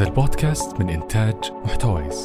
[0.00, 2.24] هذا البودكاست من إنتاج محتويس.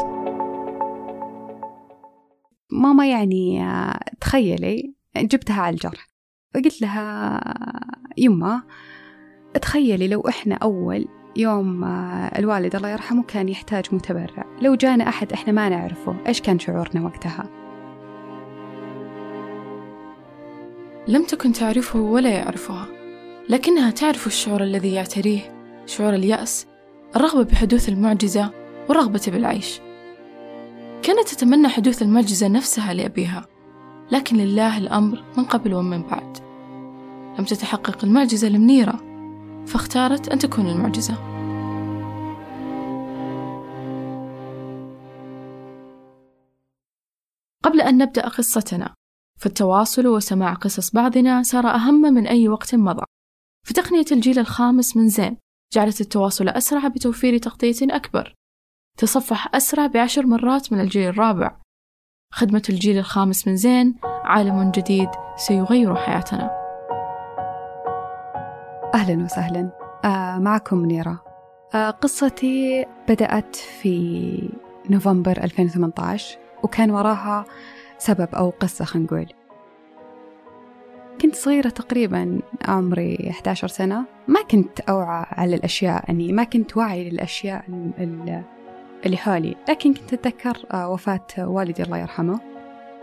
[2.72, 6.08] ماما يعني آه، تخيلي جبتها على الجرح.
[6.54, 7.42] فقلت لها
[8.18, 8.64] يما
[9.62, 14.46] تخيلي لو إحنا أول يوم آه، الوالد الله يرحمه كان يحتاج متبرع.
[14.62, 17.50] لو جانا أحد إحنا ما نعرفه إيش كان شعورنا وقتها؟
[21.08, 22.86] لم تكن تعرفه ولا يعرفها
[23.50, 25.42] لكنها تعرف الشعور الذي يعتريه
[25.86, 26.75] شعور اليأس
[27.16, 28.52] الرغبة بحدوث المعجزة
[28.90, 29.80] والرغبة بالعيش.
[31.04, 33.46] كانت تتمنى حدوث المعجزة نفسها لأبيها
[34.12, 36.38] لكن لله الأمر من قبل ومن بعد.
[37.40, 38.98] لم تتحقق المعجزة لمنيرة
[39.68, 41.14] فاختارت أن تكون المعجزة.
[47.64, 48.94] قبل أن نبدأ قصتنا
[49.40, 53.04] فالتواصل وسماع قصص بعضنا صار أهم من أي وقت مضى.
[53.68, 58.34] فتقنية الجيل الخامس من زين جعلت التواصل أسرع بتوفير تغطية أكبر.
[58.98, 61.58] تصفح أسرع بعشر مرات من الجيل الرابع.
[62.34, 66.52] خدمة الجيل الخامس من زين عالم جديد سيغير حياتنا.
[68.94, 69.72] أهلا وسهلا.
[70.06, 71.24] آه معكم منيرة
[71.76, 74.50] آه قصتي بدأت في
[74.90, 77.46] نوفمبر 2018 وكان وراها
[77.98, 79.45] سبب أو قصة خلينا نقول.
[81.22, 84.06] كنت صغيرة تقريبا عمري 11 سنة.
[84.28, 87.66] ما كنت أوعى على الأشياء أني ما كنت واعي للأشياء
[89.06, 89.56] اللي حولي.
[89.70, 92.40] لكن كنت أتذكر آه، وفاة والدي الله يرحمه.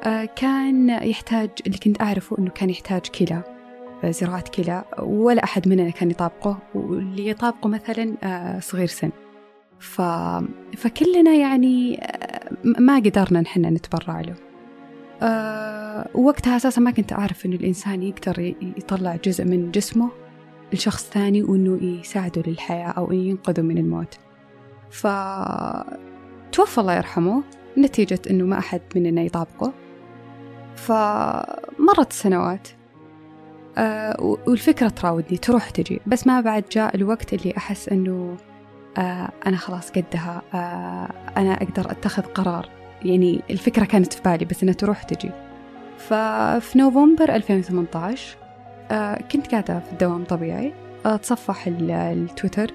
[0.04, 3.42] آه، كان يحتاج اللي كنت أعرفه أنه كان يحتاج كلى
[4.04, 8.16] آه، زراعة كلى ولا أحد مننا كان يطابقه واللي يطابقه مثلا
[8.60, 9.10] صغير سن.
[9.78, 10.00] ف...
[10.76, 12.00] فكلنا يعني
[12.64, 14.51] ما قدرنا نحن نتبرع له.
[15.22, 20.10] أه وقتها أساسا ما كنت أعرف إنه الإنسان يقدر يطلع جزء من جسمه
[20.72, 24.18] لشخص ثاني وإنه يساعده للحياة أو ينقذه من الموت.
[24.90, 25.06] ف
[26.52, 27.42] توفى الله يرحمه
[27.78, 29.72] نتيجة إنه ما أحد مننا يطابقه.
[30.76, 32.68] فمرت السنوات
[33.78, 36.00] أه والفكرة تراودني تروح تجي.
[36.06, 38.36] بس ما بعد جاء الوقت اللي أحس إنه
[38.98, 41.08] أه أنا خلاص قدها أه
[41.40, 42.81] أنا أقدر أتخذ قرار.
[43.04, 45.30] يعني الفكرة كانت في بالي بس إنها تروح تجي.
[45.98, 48.36] ففي نوفمبر 2018
[48.90, 50.72] آه كنت قاعدة في الدوام طبيعي
[51.06, 52.70] أتصفح التويتر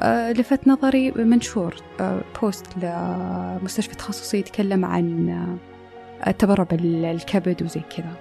[0.00, 8.12] آه لفت نظري منشور آه بوست لمستشفى تخصصي يتكلم عن آه التبرع بالكبد وزي كذا.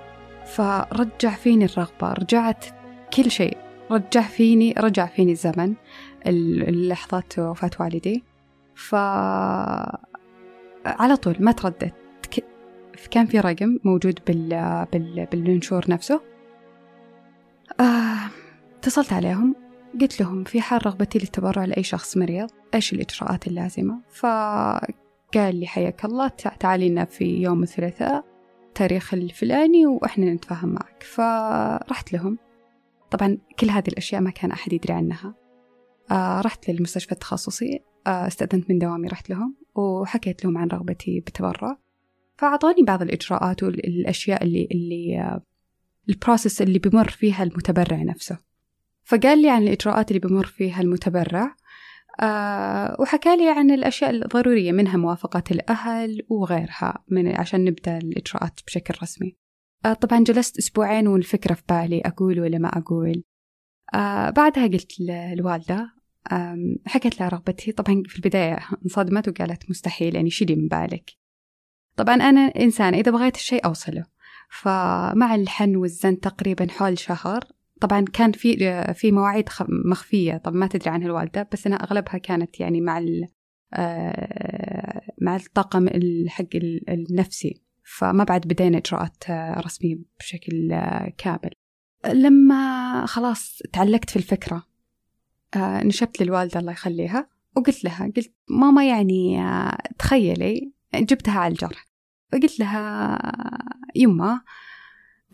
[0.46, 2.66] فرجع فيني الرغبة رجعت
[3.14, 3.58] كل شيء
[3.92, 5.74] رجع فيني رجع فيني الزمن
[6.28, 8.24] اللحظات وفاة والدي.
[8.76, 8.96] ف
[10.86, 11.94] على طول ما ترددت
[13.12, 14.50] كان في رقم موجود بال...
[14.94, 15.28] بال...
[15.32, 16.22] بالمنشور نفسه.
[17.80, 18.30] آه...
[18.78, 19.56] اتصلت عليهم.
[20.02, 26.06] قلت لهم في حال رغبتي للتبرع لأي شخص مريض إيش الإجراءات اللازمة؟ فقال لي حياك
[26.06, 26.28] الله
[26.60, 28.26] تعالي لنا في يوم الثلاثاء
[28.76, 31.04] تاريخ الفلاني وإحنا نتفاهم معك.
[31.04, 32.38] فرحت لهم.
[33.12, 35.36] طبعا كل هذه الأشياء ما كان أحد يدري عنها.
[36.12, 37.80] آه رحت للمستشفى التخصصي.
[38.08, 39.63] آه استأذنت من دوامي رحت لهم.
[39.76, 41.78] وحكيت لهم عن رغبتي بالتبرع
[42.38, 45.42] فأعطوني بعض الإجراءات والأشياء اللي اللي
[46.10, 48.38] البروسيس اللي بمر فيها المتبرع نفسه.
[49.04, 51.56] فقال لي عن الإجراءات اللي بمر فيها المتبرع
[52.22, 58.94] أه وحكى لي عن الأشياء الضرورية منها موافقة الأهل وغيرها من عشان نبدأ الإجراءات بشكل
[59.04, 59.38] رسمي.
[59.86, 63.24] أه طبعا جلست أسبوعين والفكرة في بالي أقول ولا ما أقول.
[63.94, 66.03] أه بعدها قلت للوالدة
[66.86, 67.72] حكت لها رغبتي.
[67.72, 71.12] طبعا في البداية انصدمت وقالت مستحيل يعني شيلي من بالك.
[71.96, 74.06] طبعا أنا إنسانة إذا بغيت الشيء أوصله.
[74.50, 77.44] فمع الحن والزن تقريبا حول شهر
[77.82, 79.50] طبعا كان في في مواعيد
[79.86, 80.38] مخفية.
[80.38, 83.00] طب ما تدري عنها الوالدة بس أنا أغلبها كانت يعني مع
[85.22, 86.56] مع الطاقم الحق
[86.90, 87.62] النفسي.
[87.98, 89.24] فما بعد بدينا إجراءات
[89.66, 90.82] رسمية بشكل
[91.18, 91.52] كامل.
[92.14, 94.64] لما خلاص تعلقت في الفكرة
[95.58, 101.88] نشبت للوالدة الله يخليها وقلت لها قلت ماما يعني آه، تخيلي جبتها على الجرح.
[102.32, 103.20] فقلت لها
[103.96, 104.42] يما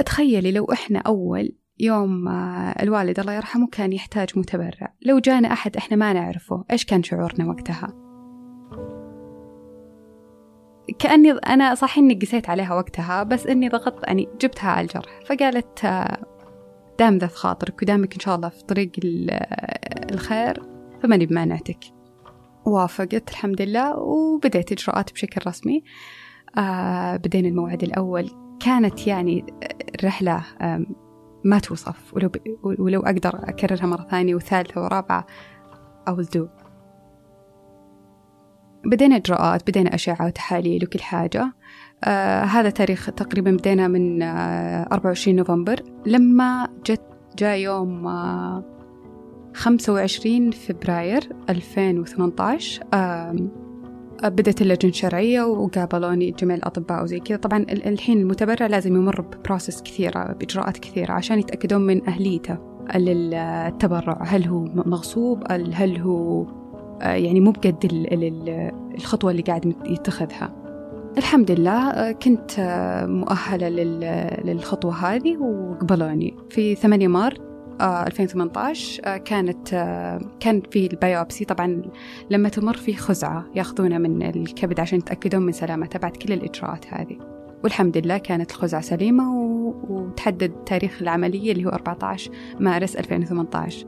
[0.06, 5.78] تخيلي لو إحنا أول يوم آه، الوالد الله يرحمه كان يحتاج متبرع لو جانا أحد
[5.78, 7.94] إحنا ما نعرفه إيش كان شعورنا وقتها؟
[11.00, 15.20] كأني أنا صح إني قسيت عليها وقتها بس إني ضغطت يعني جبتها على الجرح.
[15.26, 15.86] فقالت
[17.00, 18.92] دام ذا خاطرك ودامك إن شاء الله في طريق
[20.12, 20.64] الخير
[21.04, 21.80] فماني بمانعتك.
[22.66, 25.84] وافقت الحمد لله وبدأت إجراءات بشكل رسمي.
[26.58, 28.30] آه بدينا الموعد الأول.
[28.60, 29.46] كانت يعني
[30.00, 30.44] الرحلة
[31.46, 32.14] ما توصف.
[32.14, 32.32] ولو,
[32.64, 35.26] ولو أقدر أكررها مرة ثانية وثالثة ورابعة
[36.10, 36.48] I do.
[38.86, 41.54] بدينا إجراءات بدينا أشعة وتحاليل وكل حاجة.
[42.04, 45.84] آه هذا تاريخ تقريبا بدينا من آه 24 نوفمبر.
[46.06, 47.02] لما جت
[47.38, 48.64] جاء يوم آه
[49.54, 53.36] 25 فبراير 2018 آه
[54.24, 57.38] بدأت اللجنة الشرعية وقابلوني جميع الأطباء وزي كذا.
[57.38, 62.58] طبعا الحين المتبرع لازم يمر ببروسس كثيرة بإجراءات كثيرة عشان يتأكدون من أهليته
[62.96, 64.24] للتبرع.
[64.24, 66.46] هل هو مغصوب؟ هل هو
[67.02, 67.88] آه، يعني مو بقد
[68.96, 70.59] الخطوة اللي قاعد يتخذها.
[71.20, 73.70] الحمد لله آه، كنت آه، مؤهلة
[74.44, 77.38] للخطوة هذه وقبلوني في 8 مارس
[77.82, 79.70] 2018 كانت
[80.40, 81.46] كان في ال biopsy.
[81.46, 81.82] طبعا
[82.30, 87.18] لما تمر في خزعة ياخذونها من الكبد عشان يتأكدون من سلامتها بعد كل الإجراءات هذه.
[87.64, 89.36] والحمد لله كانت الخزعة سليمة
[89.90, 93.88] وتحدد تاريخ العملية اللي هو 14 مارس 2018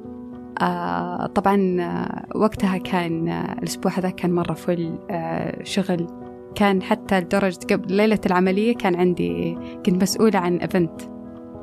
[0.61, 6.20] آه طبعا آه وقتها كان آه الأسبوع هذا كان مرة full آه شغل
[6.55, 11.01] كان حتى لدرجة قبل ليلة العملية كان عندي كنت مسؤولة عن event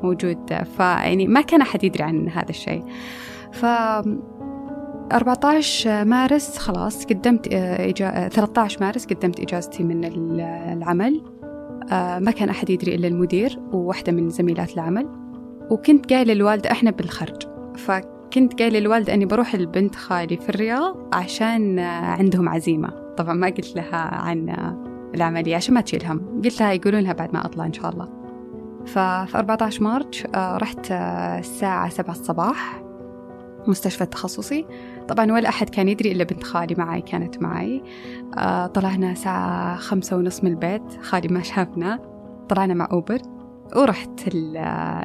[0.03, 0.63] موجود.
[0.77, 2.83] فيعني ما كان أحد يدري عن هذا الشيء.
[3.51, 3.65] ف
[5.13, 8.27] 14 مارس خلاص قدمت آه، إجا...
[8.27, 10.05] 13 مارس قدمت إجازتي من
[10.73, 11.23] العمل.
[11.91, 15.07] آه، ما كان أحد يدري إلا المدير وواحدة من زميلات العمل.
[15.71, 17.41] وكنت قايلة للوالدة إحنا بالخرج.
[17.75, 23.08] فكنت قايلة للوالدة أني بروح لبنت خالي في الرياض عشان عندهم عزيمة.
[23.19, 24.55] طبعا ما قلت لها عن
[25.15, 28.09] العملية عشان ما تشيل هم قلت لها يقولون لها بعد ما أطلع إن شاء الله.
[28.85, 32.83] ففي 14 مارس رحت آه، الساعة 7 الصباح
[33.67, 34.65] مستشفى تخصصي.
[35.07, 37.83] طبعا ولا أحد كان يدري إلا بنت خالي معي كانت معي.
[38.37, 41.99] آه، طلعنا ساعة خمسة ونص من البيت خالي ما شافنا.
[42.49, 43.17] طلعنا مع أوبر
[43.75, 44.29] ورحت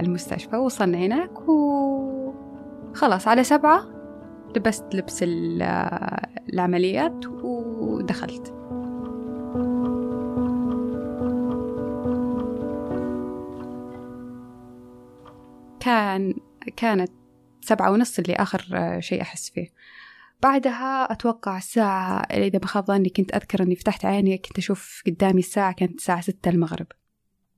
[0.00, 3.93] المستشفى وصلنا هناك وخلاص على سبعة
[4.56, 5.24] لبست لبس
[6.52, 8.54] العمليات ودخلت.
[15.80, 16.34] كان
[16.76, 17.10] كانت
[17.60, 18.66] سبعة ونص اللي آخر
[19.00, 19.68] شيء أحس فيه.
[20.42, 25.72] بعدها أتوقع الساعة إذا خاب ظني كنت أذكر إني فتحت عيني كنت أشوف قدامي الساعة
[25.72, 26.86] كانت الساعة ستة المغرب.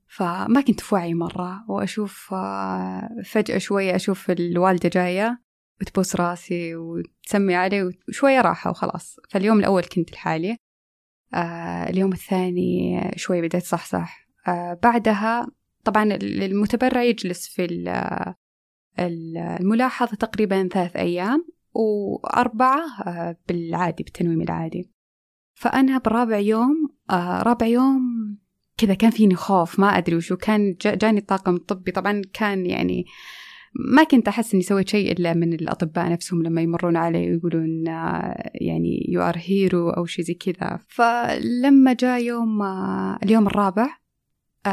[0.07, 5.46] فما كنت في وعي مرة وأشوف آه، فجأة شوية أشوف الوالدة جاية.
[5.81, 9.19] وتبوس راسي وتسمي علي وشوية راحة وخلاص.
[9.29, 10.57] فاليوم الأول كنت لحالي.
[11.33, 14.27] آه اليوم الثاني شوي بدأت صحصح.
[14.47, 15.47] آه بعدها
[15.83, 17.65] طبعا المتبرع يجلس في
[18.99, 24.91] الملاحظة تقريبا ثلاث أيام وأربعة آه، بالعادي بالتنويم العادي.
[25.53, 28.01] فأنا برابع يوم آه، رابع يوم
[28.77, 30.37] كذا كان فيني خوف ما أدري وشو.
[30.37, 33.05] كان جاني الطاقم الطبي طبعا كان يعني
[33.79, 38.51] ما كنت أحس إني سويت شيء إلا من الأطباء نفسهم لما يمرون علي ويقولون آه،
[38.53, 40.79] يعني you are hero أو شيء زي كذا.
[40.87, 42.63] فلما جاء يوم
[43.23, 43.87] اليوم الرابع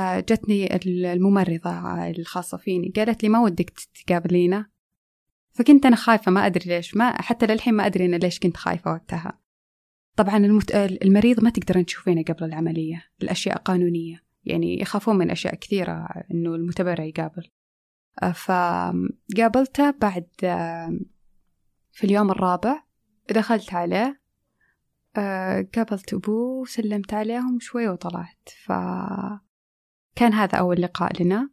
[0.02, 1.70] جتني الممرضة
[2.10, 2.92] الخاصة فيني.
[2.96, 3.72] قالت لي ما ودك
[4.06, 4.66] تقابلينا
[5.52, 6.96] فكنت أنا خايفة ما أدري ليش.
[6.96, 9.40] ما حتى للحين ما أدري أنا ليش كنت خايفة وقتها.
[10.16, 10.74] طبعا المت...
[10.74, 14.22] المريض ما تقدرين تشوفينه قبل العملية الأشياء قانونية.
[14.44, 17.50] يعني يخافون من أشياء كثيرة إنه المتبرع يقابل.
[18.34, 20.26] فقابلته بعد
[21.92, 22.82] في اليوم الرابع
[23.30, 24.20] دخلت عليه
[25.74, 28.48] قابلت أبوه وسلمت عليهم شوي وطلعت.
[28.64, 28.72] ف
[30.16, 31.50] كان هذا أول لقاء لنا.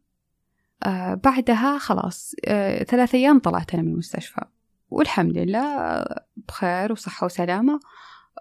[0.84, 4.42] آه بعدها خلاص آه ثلاثة أيام طلعت أنا من المستشفى.
[4.90, 7.80] والحمد لله بخير وصحة وسلامة.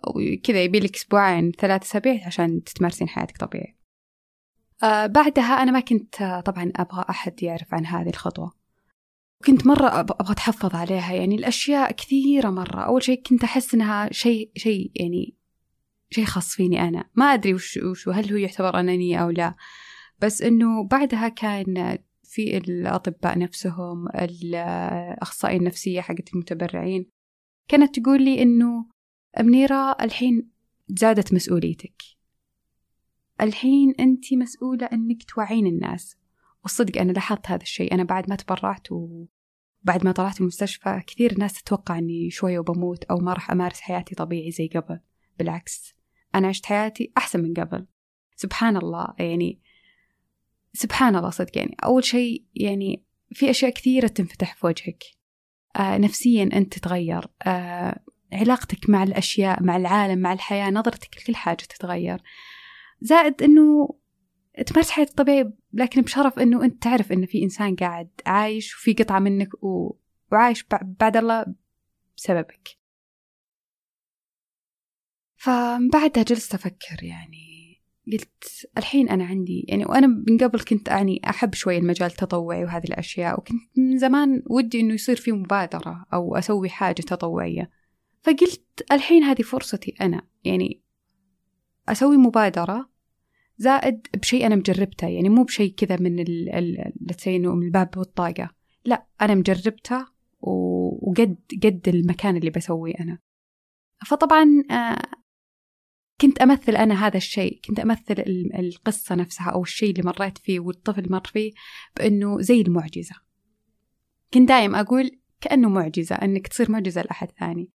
[0.07, 3.77] وكذا يبي لك أسبوعين ثلاثة أسابيع عشان تتمارسين حياتك طبيعي.
[3.77, 3.80] آه
[4.83, 8.53] بعدها أنا ما كنت آه طبعا أبغى أحد يعرف عن هذه الخطوة.
[9.47, 11.13] كنت مرة أبغى أتحفظ عليها.
[11.13, 12.81] يعني الأشياء كثيرة مرة.
[12.81, 15.35] أول شيء كنت أحس إنها شيء شيء يعني
[16.11, 17.05] شيء خاص فيني أنا.
[17.15, 19.55] ما أدري وش, وش هل هو يعتبر أنانية أو لا.
[20.19, 27.07] بس إنه بعدها كان في الأطباء نفسهم الأخصائية النفسية حقت المتبرعين
[27.69, 28.87] كانت تقول لي إنه
[29.41, 30.51] منيرة الحين
[30.89, 32.03] زادت مسؤوليتك.
[33.41, 36.17] الحين أنت مسؤولة أنك توعين الناس.
[36.63, 37.95] والصدق أنا لاحظت هذا الشيء.
[37.95, 43.17] أنا بعد ما تبرعت وبعد ما طلعت المستشفى كثير ناس تتوقع أني شوية وبموت أو
[43.17, 45.01] ما راح أمارس حياتي طبيعي زي قبل.
[45.39, 45.95] بالعكس
[46.35, 47.87] أنا عشت حياتي أحسن من قبل.
[48.37, 49.61] سبحان الله يعني
[50.73, 51.77] سبحان الله صدق يعني.
[51.85, 55.05] أول شيء يعني في أشياء كثيرة تنفتح في وجهك.
[55.77, 57.27] آه نفسيا أنت تتغير.
[57.43, 58.01] آه
[58.33, 62.23] علاقتك مع الأشياء مع العالم مع الحياة نظرتك لكل حاجة تتغير.
[63.01, 63.95] زائد أنه
[64.67, 69.19] تمارس حياتك طبيعي لكن بشرف أنه أنت تعرف أنه في إنسان قاعد عايش وفي قطعة
[69.19, 69.97] منك و...
[70.33, 71.47] وعايش بعد الله
[72.17, 72.69] بسببك.
[75.37, 77.51] فبعدها جلست أفكر يعني
[78.13, 82.85] قلت الحين أنا عندي يعني وأنا من قبل كنت يعني أحب شوي المجال التطوعي وهذه
[82.85, 87.71] الأشياء وكنت من زمان ودي إنه يصير في مبادرة أو أسوي حاجة تطوعية.
[88.23, 90.83] فقلت الحين هذه فرصتي أنا يعني
[91.89, 92.91] أسوي مبادرة
[93.59, 96.19] زائد بشيء أنا مجربته يعني مو بشيء كذا من
[97.27, 98.51] إنه من الباب والطاقة.
[98.85, 100.07] لا أنا مجربته
[100.41, 103.19] وقد قد المكان اللي بسويه أنا.
[104.07, 105.03] فطبعا آه،
[106.21, 108.15] كنت أمثل أنا هذا الشيء كنت أمثل
[108.59, 111.53] القصة نفسها أو الشيء اللي مريت فيه والطفل مر فيه
[111.97, 113.15] بأنه زي المعجزة.
[114.35, 115.11] كنت دايم أقول
[115.41, 117.71] كأنه معجزة أنك تصير معجزة لأحد ثاني.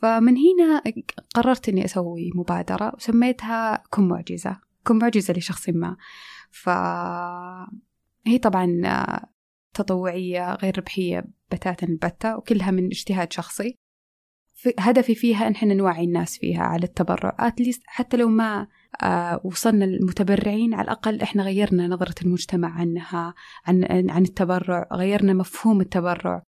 [0.00, 0.82] فمن هنا
[1.34, 5.96] قررت أني أسوي مبادرة وسميتها كن معجزة كن معجزة لشخص ما.
[6.50, 8.82] فهي طبعا
[9.74, 13.76] تطوعية غير ربحية بتاتا البتة وكلها من اجتهاد شخصي.
[14.78, 17.36] هدفي فيها إن إحنا نوعي الناس فيها على التبرع
[17.86, 18.66] حتى لو ما
[19.02, 23.34] آه وصلنا المتبرعين على الأقل إحنا غيرنا نظرة المجتمع عنها
[23.66, 26.42] عن عن التبرع غيرنا مفهوم التبرع.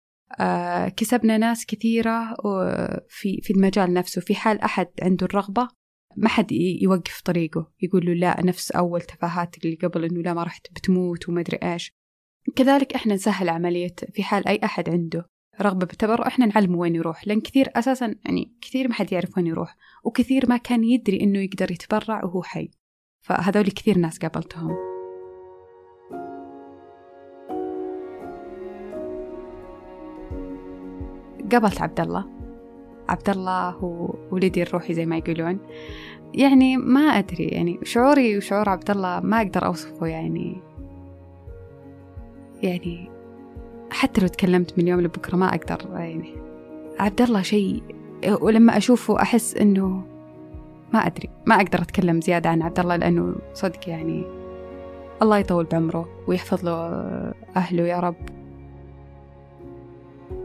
[0.96, 2.36] كسبنا ناس كثيرة
[3.08, 4.20] في في المجال نفسه.
[4.20, 5.68] في حال أحد عنده الرغبة
[6.16, 7.72] ما حد يوقف طريقه.
[7.82, 11.58] يقول له لا نفس أول تفاهات اللي قبل إنه لا ما رحت بتموت وما أدري
[11.62, 11.92] إيش.
[12.56, 15.26] كذلك إحنا نسهل عمليه في حال أي أحد عنده
[15.60, 17.26] رغبة بالتبرع إحنا نعلمه وين يروح.
[17.26, 21.38] لأن كثير أساسا يعني كثير ما حد يعرف وين يروح وكثير ما كان يدري إنه
[21.38, 22.70] يقدر يتبرع وهو حي.
[23.20, 24.87] فهذول كثير ناس قابلتهم.
[31.52, 32.24] قابلت عبد الله
[33.08, 35.58] عبد الله هو ولدي الروحي زي ما يقولون.
[36.34, 40.56] يعني ما أدري يعني شعوري وشعور عبد الله ما أقدر أوصفه يعني
[42.62, 43.10] يعني
[43.90, 46.34] حتى لو تكلمت من اليوم لبكرة ما أقدر يعني
[46.98, 47.82] عبد الله شيء
[48.40, 50.02] ولما أشوفه أحس إنه
[50.94, 54.24] ما أدري ما أقدر أتكلم زيادة عن عبد الله لأنه صدق يعني
[55.22, 56.72] الله يطول بعمره ويحفظ له
[57.56, 58.37] أهله يا رب.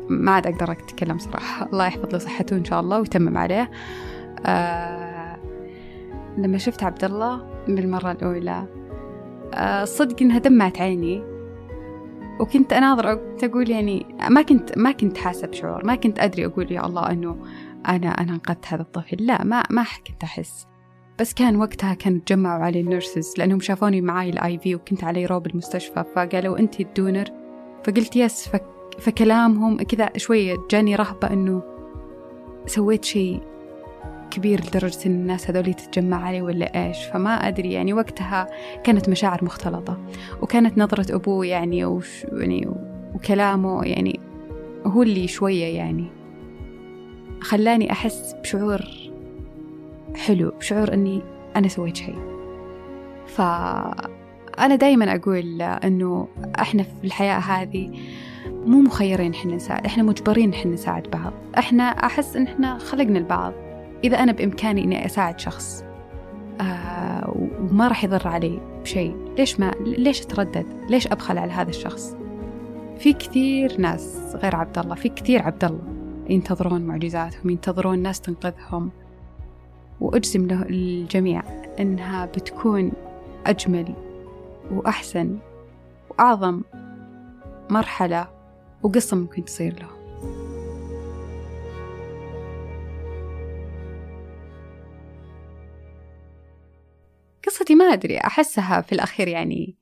[0.09, 1.65] ما عاد أقدر أتكلم صراحة.
[1.73, 3.71] الله يحفظ له صحته إن شاء الله ويتمم عليه.
[4.45, 5.37] آه
[6.37, 8.67] لما شفت عبد الله بالمرة الأولى
[9.53, 11.23] آه صدق إنها دمعت عيني.
[12.39, 16.71] وكنت أناظر كنت أقول يعني ما كنت ما كنت حاسة بشعور ما كنت أدري أقول
[16.71, 17.37] يا الله إنه
[17.87, 19.17] أنا أنا أنقذت هذا الطفل.
[19.19, 20.67] لا ما ما كنت أحس.
[21.19, 25.25] بس كان وقتها كانوا تجمعوا علي ال nurses لأنهم شافوني معاي ال IV وكنت علي
[25.25, 27.25] روب بالمستشفى فقالوا أنت ال donor؟
[27.83, 31.63] فقلت yes فك فكلامهم كذا شوية جاني رهبة إنه
[32.65, 33.41] سويت شيء
[34.31, 37.05] كبير لدرجة إن الناس هذول تتجمع علي ولا إيش.
[37.05, 38.47] فما أدري يعني وقتها
[38.83, 39.97] كانت مشاعر مختلطة
[40.41, 42.67] وكانت نظرة أبوه يعني وش يعني
[43.15, 44.19] وكلامه يعني
[44.85, 46.05] هو اللي شوية يعني
[47.41, 48.81] خلاني أحس بشعور
[50.15, 51.21] حلو بشعور أني
[51.55, 52.15] أنا سويت شيء.
[53.27, 56.27] فأنا دايما أقول أنه
[56.59, 57.91] إحنا في الحياة هذه
[58.65, 61.33] مو مخيرين إحنا نساعد إحنا مجبرين إحنا نساعد بعض.
[61.57, 63.53] إحنا أحس إن إحنا خلقنا البعض.
[64.03, 65.85] إذا أنا بإمكاني إني أساعد شخص
[66.61, 67.33] آه
[67.71, 72.15] وما راح يضر علي بشيء ليش ما ليش أتردد؟ ليش أبخل على هذا الشخص؟
[72.99, 75.81] في كثير ناس غير عبد الله في كثير عبد الله
[76.29, 78.91] ينتظرون معجزاتهم ينتظرون ناس تنقذهم.
[80.01, 81.43] وأجزم له الجميع
[81.79, 82.91] إنها بتكون
[83.45, 83.93] أجمل
[84.71, 85.37] وأحسن
[86.09, 86.61] وأعظم
[87.69, 88.27] مرحلة
[88.83, 90.03] وقصة ممكن تصير له.
[97.47, 99.77] قصتي ما أدري أحسها في الأخير يعني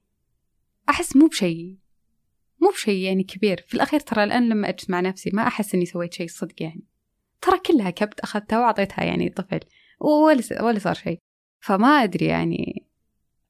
[0.89, 1.77] أحس مو بشيء
[2.61, 3.65] مو بشيء يعني كبير.
[3.67, 6.87] في الأخير ترى الآن لما أجلس مع نفسي ما أحس إني سويت شيء صدق يعني.
[7.41, 9.59] ترى كلها كبت أخذتها وأعطيتها يعني طفل
[9.99, 11.19] ولا ولا صار شيء
[11.59, 12.87] فما أدري يعني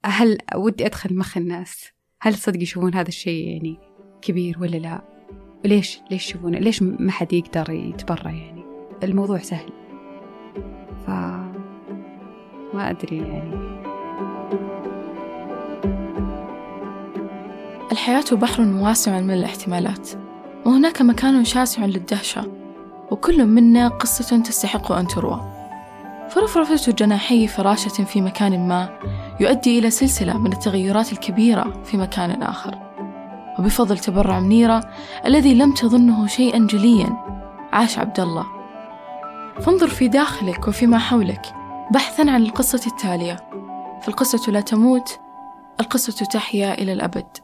[0.05, 1.87] هل ودي أدخل مخ الناس؟
[2.21, 3.79] هل صدق يشوفون هذا الشيء يعني
[4.21, 5.10] كبير ولا لا؟
[5.65, 8.63] ليش ليش يشوفونه؟ ليش ما حد يقدر يتبرع يعني؟
[9.03, 9.69] الموضوع سهل.
[11.07, 11.09] ف
[12.73, 13.81] ما أدري يعني.
[17.91, 20.09] الحياة بحر واسع من الاحتمالات
[20.65, 22.51] وهناك مكان شاسع للدهشة
[23.11, 25.51] وكل منا قصة تستحق أن تروى.
[26.29, 28.99] فرفرفة جناحي فراشة في مكان ما
[29.39, 32.90] يؤدي إلى سلسلة من التغيرات الكبيرة في مكان آخر.
[33.61, 34.89] وبفضل تبرع منيرة
[35.25, 37.17] الذي لم تظنه شيئا جليا.
[37.73, 38.45] عاش عبد الله.
[39.59, 41.53] فانظر في داخلك وفيما حولك
[41.91, 43.37] بحثا عن القصة التالية.
[44.01, 45.19] فالقصة لا تموت
[45.79, 47.37] القصة تحيا إلى الأبد.